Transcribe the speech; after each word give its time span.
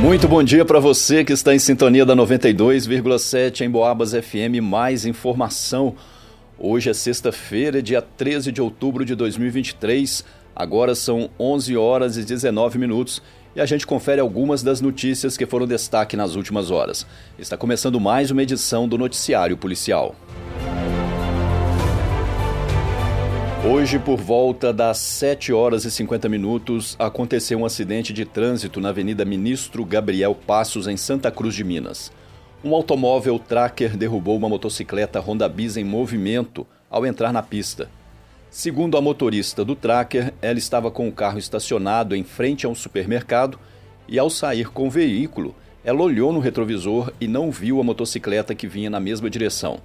Muito 0.00 0.26
bom 0.26 0.42
dia 0.42 0.64
para 0.64 0.80
você 0.80 1.22
que 1.22 1.32
está 1.34 1.54
em 1.54 1.58
sintonia 1.58 2.06
da 2.06 2.16
92,7 2.16 3.60
em 3.60 3.70
Boabas 3.70 4.12
FM. 4.12 4.62
Mais 4.62 5.04
informação. 5.04 5.94
Hoje 6.58 6.88
é 6.88 6.94
sexta-feira, 6.94 7.82
dia 7.82 8.00
13 8.00 8.50
de 8.50 8.62
outubro 8.62 9.04
de 9.04 9.14
2023. 9.14 10.24
Agora 10.56 10.94
são 10.94 11.28
11 11.38 11.76
horas 11.76 12.16
e 12.16 12.24
19 12.24 12.78
minutos 12.78 13.22
e 13.54 13.60
a 13.60 13.66
gente 13.66 13.86
confere 13.86 14.22
algumas 14.22 14.62
das 14.62 14.80
notícias 14.80 15.36
que 15.36 15.44
foram 15.44 15.66
destaque 15.66 16.16
nas 16.16 16.34
últimas 16.34 16.70
horas. 16.70 17.06
Está 17.38 17.58
começando 17.58 18.00
mais 18.00 18.30
uma 18.30 18.42
edição 18.42 18.88
do 18.88 18.96
Noticiário 18.96 19.54
Policial. 19.58 20.16
Hoje, 23.62 23.98
por 23.98 24.16
volta 24.18 24.72
das 24.72 24.96
7 24.96 25.52
horas 25.52 25.84
e 25.84 25.90
50 25.90 26.30
minutos, 26.30 26.96
aconteceu 26.98 27.58
um 27.58 27.66
acidente 27.66 28.10
de 28.10 28.24
trânsito 28.24 28.80
na 28.80 28.88
Avenida 28.88 29.22
Ministro 29.22 29.84
Gabriel 29.84 30.34
Passos, 30.34 30.86
em 30.88 30.96
Santa 30.96 31.30
Cruz 31.30 31.54
de 31.54 31.62
Minas. 31.62 32.10
Um 32.64 32.74
automóvel 32.74 33.38
tracker 33.38 33.98
derrubou 33.98 34.34
uma 34.34 34.48
motocicleta 34.48 35.20
Honda 35.20 35.46
Bis 35.46 35.76
em 35.76 35.84
movimento 35.84 36.66
ao 36.88 37.04
entrar 37.04 37.34
na 37.34 37.42
pista. 37.42 37.90
Segundo 38.50 38.96
a 38.96 39.00
motorista 39.02 39.62
do 39.62 39.76
tracker, 39.76 40.32
ela 40.40 40.58
estava 40.58 40.90
com 40.90 41.06
o 41.06 41.12
carro 41.12 41.38
estacionado 41.38 42.16
em 42.16 42.24
frente 42.24 42.64
a 42.64 42.68
um 42.70 42.74
supermercado 42.74 43.58
e, 44.08 44.18
ao 44.18 44.30
sair 44.30 44.70
com 44.70 44.88
o 44.88 44.90
veículo, 44.90 45.54
ela 45.84 46.00
olhou 46.00 46.32
no 46.32 46.40
retrovisor 46.40 47.12
e 47.20 47.28
não 47.28 47.50
viu 47.50 47.78
a 47.78 47.84
motocicleta 47.84 48.54
que 48.54 48.66
vinha 48.66 48.88
na 48.88 48.98
mesma 48.98 49.28
direção. 49.28 49.80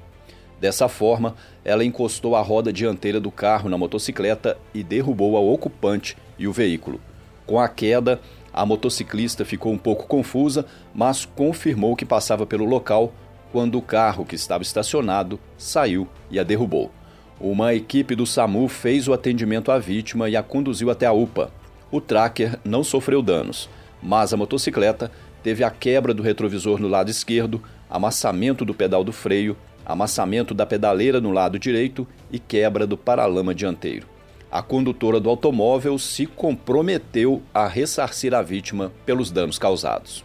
Dessa 0.60 0.88
forma, 0.88 1.36
ela 1.64 1.84
encostou 1.84 2.36
a 2.36 2.42
roda 2.42 2.72
dianteira 2.72 3.20
do 3.20 3.30
carro 3.32 3.70
na 3.70 3.78
motocicleta 3.78 4.58
e 4.74 4.84
derrubou 4.84 5.36
a 5.38 5.40
ocupante 5.40 6.18
e 6.40 6.48
o 6.48 6.54
veículo. 6.54 7.00
Com 7.46 7.60
a 7.60 7.68
queda, 7.68 8.20
a 8.54 8.66
motociclista 8.66 9.44
ficou 9.44 9.72
um 9.74 9.78
pouco 9.78 10.08
confusa, 10.08 10.66
mas 10.94 11.26
confirmou 11.26 11.96
que 11.96 12.06
passava 12.06 12.46
pelo 12.46 12.66
local 12.66 13.14
quando 13.52 13.78
o 13.78 13.82
carro 13.82 14.26
que 14.26 14.36
estava 14.36 14.64
estacionado 14.64 15.40
saiu 15.58 16.08
e 16.32 16.40
a 16.40 16.44
derrubou. 16.44 16.92
Uma 17.40 17.74
equipe 17.74 18.16
do 18.16 18.26
SAMU 18.26 18.68
fez 18.70 19.08
o 19.08 19.14
atendimento 19.14 19.72
à 19.72 19.78
vítima 19.78 20.30
e 20.30 20.38
a 20.38 20.44
conduziu 20.44 20.90
até 20.90 21.06
a 21.06 21.12
UPA. 21.12 21.52
O 21.92 22.00
tracker 22.00 22.58
não 22.64 22.84
sofreu 22.84 23.22
danos, 23.22 23.70
mas 24.02 24.34
a 24.34 24.38
motocicleta 24.38 25.12
teve 25.44 25.64
a 25.64 25.70
quebra 25.70 26.14
do 26.14 26.24
retrovisor 26.24 26.80
no 26.80 26.88
lado 26.88 27.12
esquerdo, 27.12 27.62
amassamento 27.90 28.64
do 28.64 28.74
pedal 28.74 29.04
do 29.04 29.12
freio, 29.12 29.56
amassamento 29.86 30.54
da 30.54 30.66
pedaleira 30.66 31.22
no 31.22 31.32
lado 31.32 31.60
direito 31.60 32.08
e 32.32 32.40
quebra 32.40 32.88
do 32.88 32.98
paralama 32.98 33.54
dianteiro. 33.54 34.08
A 34.52 34.62
condutora 34.62 35.20
do 35.20 35.30
automóvel 35.30 36.00
se 36.00 36.26
comprometeu 36.26 37.42
a 37.54 37.68
ressarcir 37.68 38.34
a 38.34 38.42
vítima 38.42 38.92
pelos 39.06 39.30
danos 39.30 39.60
causados. 39.60 40.24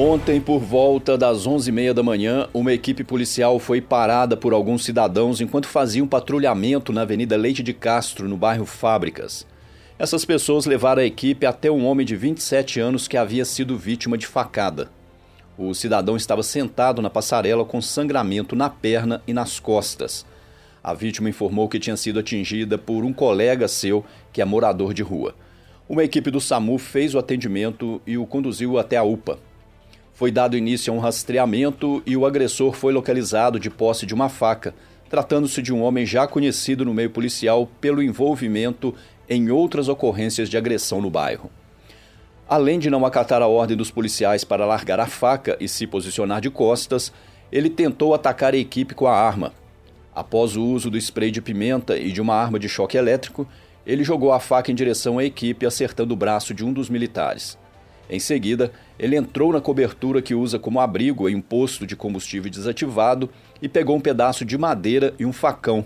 Ontem, 0.00 0.40
por 0.40 0.60
volta 0.60 1.18
das 1.18 1.44
11h30 1.44 1.92
da 1.92 2.04
manhã, 2.04 2.46
uma 2.54 2.72
equipe 2.72 3.02
policial 3.02 3.58
foi 3.58 3.80
parada 3.80 4.36
por 4.36 4.52
alguns 4.52 4.84
cidadãos 4.84 5.40
enquanto 5.40 5.66
faziam 5.66 6.06
patrulhamento 6.06 6.92
na 6.92 7.02
Avenida 7.02 7.36
Leite 7.36 7.64
de 7.64 7.72
Castro, 7.72 8.28
no 8.28 8.36
bairro 8.36 8.64
Fábricas. 8.64 9.44
Essas 9.98 10.24
pessoas 10.24 10.64
levaram 10.64 11.02
a 11.02 11.04
equipe 11.04 11.44
até 11.44 11.68
um 11.68 11.84
homem 11.84 12.06
de 12.06 12.14
27 12.14 12.78
anos 12.78 13.08
que 13.08 13.16
havia 13.16 13.44
sido 13.44 13.76
vítima 13.76 14.16
de 14.16 14.28
facada. 14.28 14.88
O 15.58 15.74
cidadão 15.74 16.16
estava 16.16 16.40
sentado 16.44 17.02
na 17.02 17.10
passarela 17.10 17.64
com 17.64 17.82
sangramento 17.82 18.54
na 18.54 18.70
perna 18.70 19.20
e 19.26 19.32
nas 19.32 19.58
costas. 19.58 20.24
A 20.84 20.94
vítima 20.94 21.28
informou 21.28 21.68
que 21.68 21.80
tinha 21.80 21.96
sido 21.96 22.20
atingida 22.20 22.78
por 22.78 23.04
um 23.04 23.12
colega 23.12 23.66
seu 23.66 24.04
que 24.32 24.40
é 24.40 24.44
morador 24.44 24.94
de 24.94 25.02
rua. 25.02 25.34
Uma 25.88 26.04
equipe 26.04 26.30
do 26.30 26.40
SAMU 26.40 26.78
fez 26.78 27.12
o 27.16 27.18
atendimento 27.18 28.00
e 28.06 28.16
o 28.16 28.24
conduziu 28.24 28.78
até 28.78 28.96
a 28.96 29.02
UPA. 29.02 29.40
Foi 30.14 30.30
dado 30.30 30.56
início 30.56 30.92
a 30.92 30.96
um 30.96 31.00
rastreamento 31.00 32.04
e 32.06 32.16
o 32.16 32.24
agressor 32.24 32.72
foi 32.72 32.92
localizado 32.92 33.58
de 33.58 33.68
posse 33.68 34.06
de 34.06 34.14
uma 34.14 34.28
faca, 34.28 34.76
tratando-se 35.10 35.60
de 35.60 35.72
um 35.72 35.82
homem 35.82 36.06
já 36.06 36.24
conhecido 36.28 36.84
no 36.84 36.94
meio 36.94 37.10
policial 37.10 37.68
pelo 37.80 38.00
envolvimento 38.00 38.94
em 39.28 39.50
outras 39.50 39.88
ocorrências 39.88 40.48
de 40.48 40.56
agressão 40.56 41.00
no 41.00 41.10
bairro. 41.10 41.50
Além 42.48 42.78
de 42.78 42.88
não 42.88 43.04
acatar 43.04 43.42
a 43.42 43.46
ordem 43.46 43.76
dos 43.76 43.90
policiais 43.90 44.42
para 44.42 44.64
largar 44.64 44.98
a 44.98 45.06
faca 45.06 45.56
e 45.60 45.68
se 45.68 45.86
posicionar 45.86 46.40
de 46.40 46.48
costas, 46.48 47.12
ele 47.52 47.68
tentou 47.68 48.14
atacar 48.14 48.54
a 48.54 48.56
equipe 48.56 48.94
com 48.94 49.06
a 49.06 49.14
arma. 49.14 49.52
Após 50.14 50.56
o 50.56 50.64
uso 50.64 50.90
do 50.90 50.96
spray 50.96 51.30
de 51.30 51.42
pimenta 51.42 51.96
e 51.96 52.10
de 52.10 52.20
uma 52.20 52.34
arma 52.34 52.58
de 52.58 52.68
choque 52.68 52.96
elétrico, 52.96 53.46
ele 53.86 54.02
jogou 54.02 54.32
a 54.32 54.40
faca 54.40 54.72
em 54.72 54.74
direção 54.74 55.18
à 55.18 55.24
equipe, 55.24 55.64
acertando 55.64 56.14
o 56.14 56.16
braço 56.16 56.52
de 56.52 56.64
um 56.64 56.72
dos 56.72 56.90
militares. 56.90 57.58
Em 58.10 58.18
seguida, 58.18 58.72
ele 58.98 59.16
entrou 59.16 59.52
na 59.52 59.60
cobertura 59.60 60.22
que 60.22 60.34
usa 60.34 60.58
como 60.58 60.80
abrigo 60.80 61.28
em 61.28 61.36
um 61.36 61.40
posto 61.40 61.86
de 61.86 61.94
combustível 61.94 62.50
desativado 62.50 63.28
e 63.60 63.68
pegou 63.68 63.96
um 63.96 64.00
pedaço 64.00 64.44
de 64.44 64.56
madeira 64.56 65.14
e 65.18 65.26
um 65.26 65.32
facão. 65.32 65.84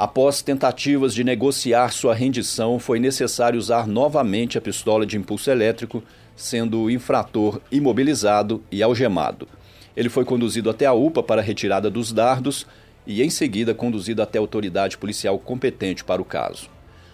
Após 0.00 0.40
tentativas 0.40 1.12
de 1.12 1.22
negociar 1.22 1.92
sua 1.92 2.14
rendição, 2.14 2.78
foi 2.78 2.98
necessário 2.98 3.58
usar 3.58 3.86
novamente 3.86 4.56
a 4.56 4.60
pistola 4.60 5.04
de 5.04 5.18
impulso 5.18 5.50
elétrico, 5.50 6.02
sendo 6.34 6.80
o 6.80 6.90
infrator 6.90 7.60
imobilizado 7.70 8.64
e 8.72 8.82
algemado. 8.82 9.46
Ele 9.94 10.08
foi 10.08 10.24
conduzido 10.24 10.70
até 10.70 10.86
a 10.86 10.94
UPA 10.94 11.22
para 11.22 11.42
a 11.42 11.44
retirada 11.44 11.90
dos 11.90 12.14
dardos 12.14 12.66
e, 13.06 13.22
em 13.22 13.28
seguida, 13.28 13.74
conduzido 13.74 14.22
até 14.22 14.38
a 14.38 14.40
autoridade 14.40 14.96
policial 14.96 15.38
competente 15.38 16.02
para 16.02 16.22
o 16.22 16.24
caso. 16.24 16.70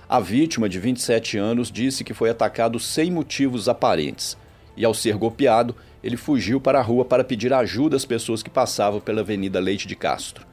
A 0.09 0.21
vítima, 0.21 0.69
de 0.69 0.79
27 0.79 1.37
anos, 1.39 1.73
disse 1.73 2.05
que 2.05 2.15
foi 2.15 2.31
atacado 2.31 2.79
sem 2.79 3.11
motivos 3.11 3.69
aparentes 3.69 4.39
e, 4.77 4.85
ao 4.85 4.95
ser 4.95 5.17
golpeado, 5.17 5.75
ele 6.05 6.17
fugiu 6.17 6.61
para 6.61 6.79
a 6.79 6.83
rua 6.83 7.05
para 7.05 7.25
pedir 7.25 7.53
ajuda 7.53 7.97
às 7.97 8.05
pessoas 8.05 8.45
que 8.45 8.49
passavam 8.49 9.01
pela 9.01 9.23
Avenida 9.23 9.59
Leite 9.59 9.89
de 9.89 9.97
Castro. 9.97 10.47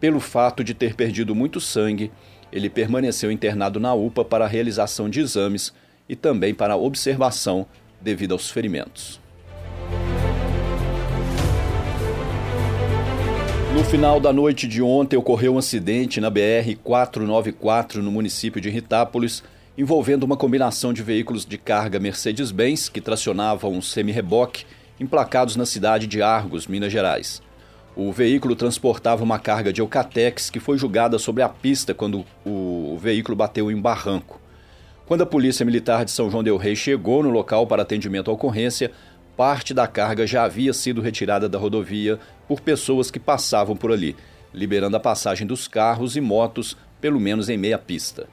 Pelo 0.00 0.20
fato 0.20 0.62
de 0.62 0.74
ter 0.74 0.94
perdido 0.94 1.34
muito 1.34 1.60
sangue, 1.60 2.10
ele 2.52 2.70
permaneceu 2.70 3.32
internado 3.32 3.80
na 3.80 3.92
UPA 3.94 4.24
para 4.24 4.44
a 4.44 4.48
realização 4.48 5.10
de 5.10 5.20
exames 5.20 5.72
e 6.08 6.14
também 6.14 6.54
para 6.54 6.76
observação 6.76 7.66
devido 8.00 8.32
aos 8.32 8.50
ferimentos. 8.50 9.20
No 13.74 13.84
final 13.84 14.18
da 14.18 14.32
noite 14.32 14.66
de 14.66 14.80
ontem 14.80 15.16
ocorreu 15.16 15.54
um 15.54 15.58
acidente 15.58 16.20
na 16.20 16.30
BR 16.30 16.76
494 16.82 18.02
no 18.02 18.10
município 18.10 18.60
de 18.60 18.70
Ritápolis, 18.70 19.42
envolvendo 19.76 20.24
uma 20.24 20.36
combinação 20.36 20.92
de 20.92 21.02
veículos 21.02 21.44
de 21.44 21.58
carga 21.58 22.00
Mercedes-Benz 22.00 22.88
que 22.88 23.00
tracionavam 23.00 23.72
um 23.72 23.82
semi-reboque 23.82 24.64
emplacados 24.98 25.54
na 25.54 25.66
cidade 25.66 26.06
de 26.06 26.22
Argos, 26.22 26.66
Minas 26.66 26.90
Gerais. 26.90 27.42
O 28.00 28.12
veículo 28.12 28.54
transportava 28.54 29.24
uma 29.24 29.40
carga 29.40 29.72
de 29.72 29.80
Eucatex 29.80 30.50
que 30.50 30.60
foi 30.60 30.78
jogada 30.78 31.18
sobre 31.18 31.42
a 31.42 31.48
pista 31.48 31.92
quando 31.92 32.24
o 32.46 32.96
veículo 32.96 33.34
bateu 33.34 33.72
em 33.72 33.80
barranco. 33.80 34.40
Quando 35.04 35.22
a 35.22 35.26
Polícia 35.26 35.66
Militar 35.66 36.04
de 36.04 36.12
São 36.12 36.30
João 36.30 36.44
del 36.44 36.56
Rei 36.56 36.76
chegou 36.76 37.24
no 37.24 37.30
local 37.30 37.66
para 37.66 37.82
atendimento 37.82 38.30
à 38.30 38.34
ocorrência, 38.34 38.92
parte 39.36 39.74
da 39.74 39.88
carga 39.88 40.28
já 40.28 40.44
havia 40.44 40.72
sido 40.72 41.00
retirada 41.00 41.48
da 41.48 41.58
rodovia 41.58 42.20
por 42.46 42.60
pessoas 42.60 43.10
que 43.10 43.18
passavam 43.18 43.74
por 43.74 43.90
ali, 43.90 44.14
liberando 44.54 44.96
a 44.96 45.00
passagem 45.00 45.44
dos 45.44 45.66
carros 45.66 46.16
e 46.16 46.20
motos, 46.20 46.76
pelo 47.00 47.18
menos 47.18 47.48
em 47.48 47.58
meia 47.58 47.78
pista. 47.78 48.28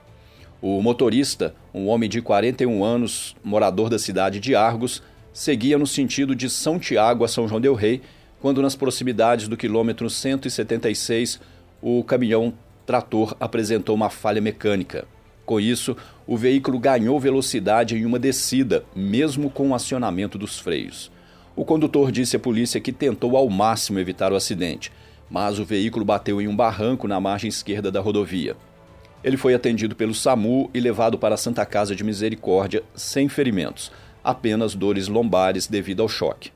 O 0.61 0.79
motorista, 0.79 1.55
um 1.73 1.87
homem 1.87 2.07
de 2.07 2.21
41 2.21 2.83
anos, 2.83 3.35
morador 3.43 3.89
da 3.89 3.97
cidade 3.97 4.39
de 4.39 4.53
Argos, 4.53 5.01
seguia 5.33 5.75
no 5.75 5.87
sentido 5.87 6.35
de 6.35 6.51
São 6.51 6.77
Tiago 6.77 7.25
a 7.25 7.27
São 7.27 7.47
João 7.47 7.59
del 7.59 7.73
Rei, 7.73 8.03
quando 8.45 8.61
nas 8.61 8.75
proximidades 8.75 9.47
do 9.47 9.57
quilômetro 9.57 10.07
176 10.07 11.39
o 11.81 12.03
caminhão 12.03 12.53
trator 12.85 13.35
apresentou 13.39 13.95
uma 13.95 14.11
falha 14.11 14.39
mecânica. 14.39 15.07
Com 15.47 15.59
isso, 15.59 15.97
o 16.27 16.37
veículo 16.37 16.77
ganhou 16.77 17.19
velocidade 17.19 17.95
em 17.95 18.05
uma 18.05 18.19
descida, 18.19 18.85
mesmo 18.95 19.49
com 19.49 19.69
o 19.69 19.73
acionamento 19.73 20.37
dos 20.37 20.59
freios. 20.59 21.11
O 21.55 21.65
condutor 21.65 22.11
disse 22.11 22.35
à 22.35 22.39
polícia 22.39 22.79
que 22.79 22.91
tentou 22.91 23.35
ao 23.35 23.49
máximo 23.49 23.97
evitar 23.97 24.31
o 24.31 24.35
acidente, 24.35 24.91
mas 25.27 25.57
o 25.57 25.65
veículo 25.65 26.05
bateu 26.05 26.39
em 26.39 26.47
um 26.47 26.55
barranco 26.55 27.07
na 27.07 27.19
margem 27.19 27.47
esquerda 27.47 27.91
da 27.91 27.99
rodovia. 27.99 28.55
Ele 29.23 29.37
foi 29.37 29.55
atendido 29.55 29.95
pelo 29.95 30.13
SAMU 30.13 30.69
e 30.71 30.79
levado 30.79 31.17
para 31.17 31.33
a 31.33 31.37
Santa 31.39 31.65
Casa 31.65 31.95
de 31.95 32.03
Misericórdia 32.03 32.83
sem 32.93 33.27
ferimentos, 33.27 33.91
apenas 34.23 34.75
dores 34.75 35.07
lombares 35.07 35.65
devido 35.65 36.03
ao 36.03 36.07
choque. 36.07 36.53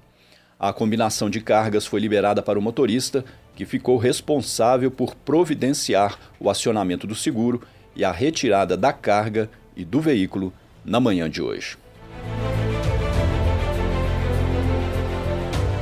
A 0.59 0.73
combinação 0.73 1.29
de 1.29 1.39
cargas 1.39 1.85
foi 1.85 2.01
liberada 2.01 2.41
para 2.41 2.59
o 2.59 2.61
motorista, 2.61 3.23
que 3.55 3.63
ficou 3.63 3.95
responsável 3.95 4.91
por 4.91 5.15
providenciar 5.15 6.19
o 6.37 6.49
acionamento 6.49 7.07
do 7.07 7.15
seguro 7.15 7.61
e 7.95 8.03
a 8.03 8.11
retirada 8.11 8.75
da 8.75 8.91
carga 8.91 9.49
e 9.73 9.85
do 9.85 10.01
veículo 10.01 10.51
na 10.83 10.99
manhã 10.99 11.29
de 11.29 11.41
hoje. 11.41 11.77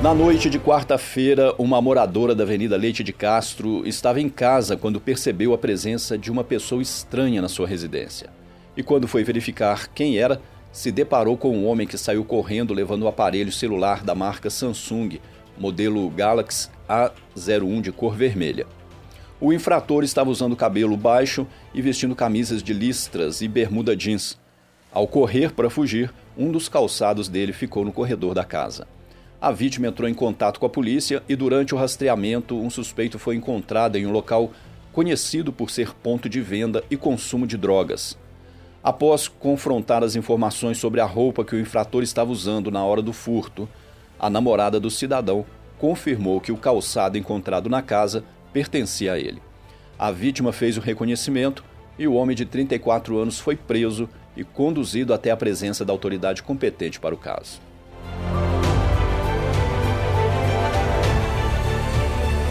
Na 0.04 0.14
noite 0.14 0.48
de 0.48 0.60
quarta-feira, 0.60 1.56
uma 1.58 1.82
moradora 1.82 2.36
da 2.36 2.44
Avenida 2.44 2.78
Leite 2.78 3.04
de 3.04 3.12
Castro 3.12 3.82
estava 3.84 4.22
em 4.22 4.30
casa 4.30 4.78
quando 4.78 5.02
percebeu 5.02 5.56
a 5.56 5.58
presença 5.58 6.16
de 6.16 6.32
uma 6.32 6.44
pessoa 6.44 6.84
estranha 6.84 7.42
na 7.42 7.50
sua 7.50 7.68
residência. 7.68 8.30
e, 8.78 8.84
quando 8.84 9.08
foi 9.08 9.24
verificar 9.24 9.88
quem 9.88 10.20
era, 10.20 10.40
se 10.78 10.92
deparou 10.92 11.36
com 11.36 11.58
um 11.58 11.66
homem 11.66 11.88
que 11.88 11.98
saiu 11.98 12.24
correndo 12.24 12.72
levando 12.72 13.02
o 13.02 13.08
aparelho 13.08 13.52
celular 13.52 14.04
da 14.04 14.14
marca 14.14 14.48
Samsung, 14.48 15.20
modelo 15.58 16.08
Galaxy 16.12 16.70
A01 16.88 17.82
de 17.82 17.92
cor 17.92 18.16
vermelha. 18.16 18.68
O 19.42 19.52
infrator 19.52 20.04
estava 20.04 20.30
usando 20.30 20.56
cabelo 20.56 20.96
baixo 20.96 21.48
e 21.74 21.82
vestindo 21.82 22.16
camisas 22.16 22.62
de 22.62 22.76
listras 22.76 23.42
e 23.42 23.48
bermuda 23.48 23.96
jeans. 23.96 24.38
Ao 24.92 25.08
correr 25.08 25.52
para 25.52 25.68
fugir, 25.68 26.14
um 26.38 26.52
dos 26.52 26.70
calçados 26.70 27.28
dele 27.28 27.54
ficou 27.54 27.84
no 27.84 27.92
corredor 27.92 28.36
da 28.36 28.46
casa. 28.46 28.88
A 29.42 29.52
vítima 29.52 29.88
entrou 29.88 30.08
em 30.08 30.14
contato 30.14 30.60
com 30.60 30.68
a 30.68 30.70
polícia 30.70 31.24
e, 31.28 31.36
durante 31.36 31.74
o 31.74 31.78
rastreamento, 31.80 32.56
um 32.56 32.70
suspeito 32.70 33.18
foi 33.18 33.36
encontrado 33.36 33.96
em 33.96 34.06
um 34.06 34.12
local 34.12 34.52
conhecido 34.94 35.52
por 35.52 35.72
ser 35.72 35.96
ponto 35.96 36.30
de 36.30 36.40
venda 36.40 36.84
e 36.88 36.96
consumo 36.96 37.48
de 37.48 37.58
drogas. 37.58 38.16
Após 38.88 39.28
confrontar 39.28 40.02
as 40.02 40.16
informações 40.16 40.78
sobre 40.78 41.02
a 41.02 41.06
roupa 41.06 41.44
que 41.44 41.54
o 41.54 41.60
infrator 41.60 42.02
estava 42.04 42.32
usando 42.32 42.72
na 42.72 42.86
hora 42.86 43.02
do 43.02 43.12
furto, 43.12 43.68
a 44.18 44.30
namorada 44.30 44.80
do 44.80 44.90
cidadão 44.90 45.46
confirmou 45.78 46.40
que 46.40 46.54
o 46.54 46.58
calçado 46.58 47.18
encontrado 47.18 47.70
na 47.70 47.82
casa 47.82 48.24
pertencia 48.54 49.12
a 49.12 49.20
ele. 49.20 49.42
A 50.00 50.10
vítima 50.10 50.54
fez 50.54 50.78
o 50.78 50.80
reconhecimento 50.80 51.66
e 52.00 52.08
o 52.08 52.14
homem 52.14 52.34
de 52.34 52.46
34 52.46 53.18
anos 53.18 53.38
foi 53.42 53.58
preso 53.58 54.08
e 54.38 54.46
conduzido 54.46 55.14
até 55.14 55.32
a 55.32 55.36
presença 55.36 55.84
da 55.84 55.92
autoridade 55.92 56.42
competente 56.42 56.98
para 56.98 57.14
o 57.14 57.18
caso. 57.18 57.67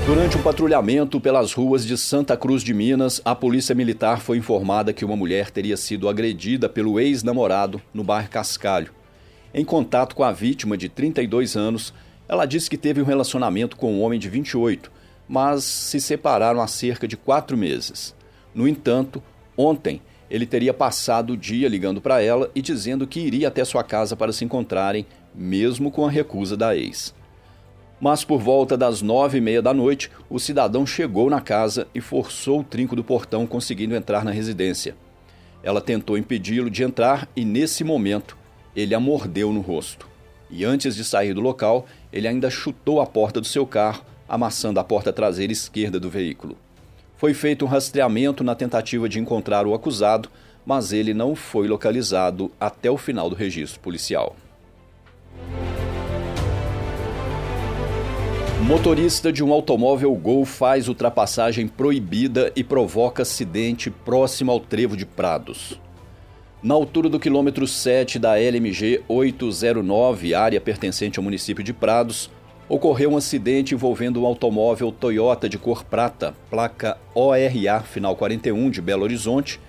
Durante 0.06 0.37
um 0.38 0.43
patrulhamento 0.43 1.20
pelas 1.20 1.53
ruas 1.53 1.85
de 1.85 1.99
Santa 1.99 2.37
Cruz 2.37 2.62
de 2.62 2.73
Minas, 2.73 3.20
a 3.25 3.35
polícia 3.35 3.75
militar 3.75 4.20
foi 4.20 4.38
informada 4.38 4.93
que 4.93 5.05
uma 5.05 5.17
mulher 5.17 5.50
teria 5.50 5.76
sido 5.76 6.08
agredida 6.08 6.69
pelo 6.69 7.00
ex-namorado 7.00 7.82
no 7.93 8.05
bairro 8.05 8.31
Cascalho. 8.31 8.93
Em 9.53 9.64
contato 9.64 10.14
com 10.14 10.23
a 10.23 10.31
vítima 10.31 10.76
de 10.76 10.88
32 10.88 11.56
anos, 11.56 11.93
ela 12.29 12.47
disse 12.47 12.70
que 12.70 12.76
teve 12.76 13.03
um 13.03 13.05
relacionamento 13.05 13.76
com 13.76 13.94
um 13.94 14.00
homem 14.00 14.17
de 14.17 14.29
28, 14.29 14.93
mas 15.29 15.64
se 15.64 16.00
separaram 16.00 16.61
há 16.61 16.69
cerca 16.69 17.08
de 17.08 17.17
quatro 17.17 17.56
meses. 17.56 18.14
No 18.55 18.69
entanto, 18.69 19.20
ontem 19.56 20.00
ele 20.31 20.47
teria 20.47 20.73
passado 20.73 21.32
o 21.32 21.37
dia 21.37 21.69
ligando 21.69 22.00
para 22.00 22.23
ela 22.23 22.49
e 22.55 22.62
dizendo 22.62 23.08
que 23.08 23.19
iria 23.19 23.49
até 23.49 23.64
sua 23.64 23.82
casa 23.82 24.14
para 24.14 24.32
se 24.32 24.44
encontrarem, 24.44 25.05
mesmo 25.35 25.91
com 25.91 26.06
a 26.06 26.11
recusa 26.11 26.56
da 26.56 26.76
ex. 26.76 27.12
Mas 28.00 28.25
por 28.25 28.40
volta 28.40 28.76
das 28.76 29.00
nove 29.00 29.38
e 29.38 29.40
meia 29.40 29.62
da 29.62 29.72
noite, 29.72 30.10
o 30.28 30.38
cidadão 30.38 30.87
chegou 30.87 31.31
na 31.31 31.40
casa 31.40 31.88
e 31.94 32.00
forçou 32.00 32.60
o 32.60 32.64
trinco 32.64 32.94
do 32.94 33.02
portão, 33.02 33.46
conseguindo 33.46 33.94
entrar 33.94 34.25
na 34.25 34.31
residência. 34.31 34.94
Ela 35.62 35.81
tentou 35.81 36.19
impedi-lo 36.19 36.70
de 36.70 36.82
entrar 36.84 37.26
e, 37.34 37.44
nesse 37.44 37.82
momento, 37.82 38.37
ele 38.75 38.94
a 38.94 39.00
mordeu 39.00 39.52
no 39.52 39.60
rosto. 39.60 40.06
E 40.50 40.64
antes 40.64 40.94
de 40.94 41.02
sair 41.02 41.32
do 41.32 41.40
local, 41.40 41.87
ele 42.12 42.28
ainda 42.28 42.50
chutou 42.50 43.00
a 43.00 43.06
porta 43.06 43.40
do 43.40 43.46
seu 43.46 43.66
carro, 43.66 44.04
amassando 44.28 44.78
a 44.78 44.84
porta 44.84 45.12
traseira 45.12 45.52
esquerda 45.52 45.98
do 45.98 46.10
veículo. 46.10 46.56
Foi 47.16 47.32
feito 47.32 47.64
um 47.64 47.69
rastreamento 47.69 48.44
na 48.44 48.54
tentativa 48.54 49.08
de 49.08 49.19
encontrar 49.19 49.66
o 49.66 49.72
acusado, 49.72 50.28
mas 50.66 50.93
ele 50.93 51.14
não 51.14 51.34
foi 51.34 51.66
localizado 51.66 52.50
até 52.60 52.90
o 52.90 52.98
final 52.98 53.31
do 53.31 53.37
registro 53.37 53.81
policial. 53.81 54.37
Motorista 58.62 59.31
de 59.31 59.44
um 59.44 59.53
automóvel 59.53 60.12
Gol 60.14 60.44
faz 60.47 60.88
ultrapassagem 60.88 61.69
proibida 61.69 62.50
e 62.56 62.64
provoca 62.64 63.23
acidente 63.23 63.91
próximo 63.91 64.50
ao 64.50 64.58
trevo 64.58 64.97
de 64.97 65.05
Prados. 65.05 65.79
Na 66.62 66.75
altura 66.75 67.11
do 67.11 67.20
quilômetro 67.20 67.67
7 67.67 68.19
da 68.19 68.37
LMG 68.37 69.03
809, 69.06 70.35
área 70.35 70.61
pertencente 70.61 71.19
ao 71.19 71.23
município 71.23 71.62
de 71.62 71.75
Prados, 71.75 72.31
ocorreu 72.67 73.11
um 73.11 73.17
acidente 73.19 73.75
envolvendo 73.75 74.23
um 74.23 74.26
automóvel 74.26 74.91
Toyota 74.91 75.50
de 75.50 75.58
cor 75.58 75.85
prata, 75.85 76.35
placa 76.50 76.97
ORA 77.14 77.82
final 77.82 78.17
41 78.17 78.70
de 78.70 78.81
Belo 78.81 79.03
Horizonte, 79.05 79.61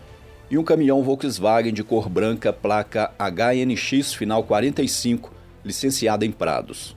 e 0.50 0.58
um 0.58 0.64
caminhão 0.64 1.04
Volkswagen 1.04 1.74
de 1.74 1.84
cor 1.84 2.08
branca, 2.08 2.54
placa 2.54 3.12
HNX 3.20 4.14
final 4.14 4.44
45, 4.46 5.30
licenciada 5.64 6.26
em 6.26 6.32
Prados. 6.32 6.96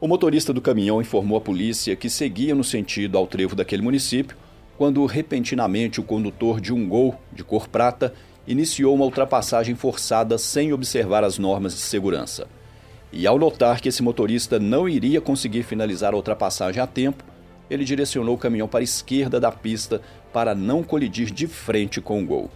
O 0.00 0.06
motorista 0.06 0.52
do 0.52 0.60
caminhão 0.60 1.00
informou 1.00 1.36
à 1.36 1.40
polícia 1.40 1.96
que 1.96 2.08
seguia 2.08 2.54
no 2.54 2.62
sentido 2.62 3.18
ao 3.18 3.26
trevo 3.26 3.56
daquele 3.56 3.82
município 3.82 4.36
quando 4.76 5.04
repentinamente 5.06 5.98
o 5.98 6.04
condutor 6.04 6.60
de 6.60 6.72
um 6.72 6.88
Gol 6.88 7.20
de 7.32 7.42
cor 7.42 7.66
prata 7.66 8.14
iniciou 8.46 8.94
uma 8.94 9.04
ultrapassagem 9.04 9.74
forçada 9.74 10.38
sem 10.38 10.72
observar 10.72 11.24
as 11.24 11.36
normas 11.36 11.72
de 11.74 11.80
segurança. 11.80 12.46
E 13.12 13.26
ao 13.26 13.40
notar 13.40 13.80
que 13.80 13.88
esse 13.88 14.00
motorista 14.00 14.60
não 14.60 14.88
iria 14.88 15.20
conseguir 15.20 15.64
finalizar 15.64 16.12
a 16.12 16.16
ultrapassagem 16.16 16.80
a 16.80 16.86
tempo, 16.86 17.24
ele 17.68 17.84
direcionou 17.84 18.36
o 18.36 18.38
caminhão 18.38 18.68
para 18.68 18.78
a 18.78 18.84
esquerda 18.84 19.40
da 19.40 19.50
pista 19.50 20.00
para 20.32 20.54
não 20.54 20.84
colidir 20.84 21.28
de 21.32 21.48
frente 21.48 22.00
com 22.00 22.22
o 22.22 22.24
Gol. 22.24 22.48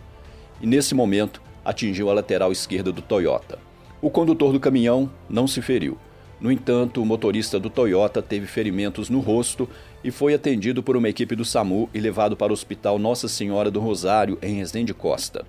E 0.60 0.66
nesse 0.66 0.94
momento 0.94 1.42
atingiu 1.64 2.08
a 2.08 2.14
lateral 2.14 2.52
esquerda 2.52 2.92
do 2.92 3.02
Toyota. 3.02 3.58
O 4.00 4.10
condutor 4.10 4.52
do 4.52 4.60
caminhão 4.60 5.10
não 5.28 5.48
se 5.48 5.60
feriu 5.60 5.98
no 6.42 6.50
entanto, 6.50 7.00
o 7.00 7.06
motorista 7.06 7.60
do 7.60 7.70
Toyota 7.70 8.20
teve 8.20 8.48
ferimentos 8.48 9.08
no 9.08 9.20
rosto 9.20 9.68
e 10.02 10.10
foi 10.10 10.34
atendido 10.34 10.82
por 10.82 10.96
uma 10.96 11.08
equipe 11.08 11.36
do 11.36 11.44
SAMU 11.44 11.88
e 11.94 12.00
levado 12.00 12.36
para 12.36 12.50
o 12.50 12.52
Hospital 12.52 12.98
Nossa 12.98 13.28
Senhora 13.28 13.70
do 13.70 13.78
Rosário, 13.78 14.36
em 14.42 14.56
Resende 14.56 14.92
Costa. 14.92 15.46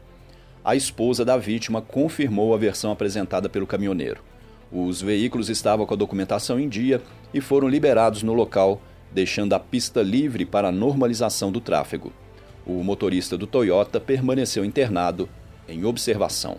A 0.63 0.75
esposa 0.75 1.25
da 1.25 1.35
vítima 1.35 1.81
confirmou 1.81 2.53
a 2.53 2.57
versão 2.59 2.91
apresentada 2.91 3.49
pelo 3.49 3.65
caminhoneiro. 3.65 4.21
Os 4.71 5.01
veículos 5.01 5.49
estavam 5.49 5.83
com 5.87 5.95
a 5.95 5.97
documentação 5.97 6.59
em 6.59 6.69
dia 6.69 7.01
e 7.33 7.41
foram 7.41 7.67
liberados 7.67 8.21
no 8.21 8.33
local, 8.33 8.79
deixando 9.11 9.53
a 9.53 9.59
pista 9.59 10.03
livre 10.03 10.45
para 10.45 10.67
a 10.67 10.71
normalização 10.71 11.51
do 11.51 11.59
tráfego. 11.59 12.13
O 12.67 12.83
motorista 12.83 13.35
do 13.35 13.47
Toyota 13.47 13.99
permaneceu 13.99 14.63
internado 14.63 15.27
em 15.67 15.85
observação. 15.85 16.57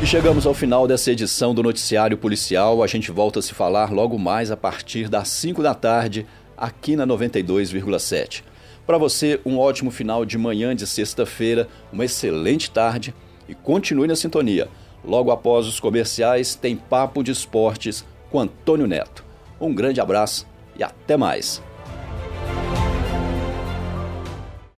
E 0.00 0.06
chegamos 0.06 0.46
ao 0.46 0.54
final 0.54 0.86
dessa 0.86 1.10
edição 1.10 1.54
do 1.54 1.62
Noticiário 1.62 2.18
Policial. 2.18 2.82
A 2.82 2.86
gente 2.86 3.10
volta 3.10 3.38
a 3.40 3.42
se 3.42 3.54
falar 3.54 3.90
logo 3.90 4.18
mais 4.18 4.50
a 4.50 4.56
partir 4.56 5.08
das 5.08 5.28
5 5.28 5.62
da 5.62 5.74
tarde 5.74 6.26
aqui 6.56 6.96
na 6.96 7.06
92,7. 7.06 8.42
Para 8.86 8.98
você, 8.98 9.40
um 9.44 9.58
ótimo 9.58 9.90
final 9.90 10.24
de 10.24 10.36
manhã 10.36 10.76
de 10.76 10.86
sexta-feira, 10.86 11.68
uma 11.92 12.04
excelente 12.04 12.70
tarde 12.70 13.14
e 13.48 13.54
continue 13.54 14.06
na 14.06 14.16
sintonia. 14.16 14.68
Logo 15.04 15.30
após 15.30 15.66
os 15.66 15.80
comerciais, 15.80 16.54
tem 16.54 16.76
Papo 16.76 17.22
de 17.22 17.30
Esportes 17.30 18.04
com 18.30 18.40
Antônio 18.40 18.86
Neto. 18.86 19.24
Um 19.60 19.72
grande 19.74 20.00
abraço 20.00 20.46
e 20.78 20.82
até 20.82 21.16
mais. 21.16 21.62